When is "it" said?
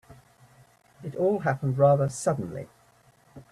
1.03-1.15